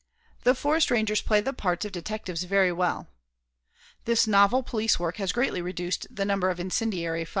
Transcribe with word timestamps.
The 0.45 0.55
forest 0.55 0.89
rangers 0.89 1.21
play 1.21 1.41
the 1.41 1.53
parts 1.53 1.85
of 1.85 1.91
detectives 1.91 2.41
very 2.45 2.71
well. 2.71 3.05
This 4.05 4.25
novel 4.25 4.63
police 4.63 4.99
work 4.99 5.17
has 5.17 5.31
greatly 5.31 5.61
reduced 5.61 6.07
the 6.09 6.25
number 6.25 6.49
of 6.49 6.59
incendiary 6.59 7.23
fires. 7.23 7.29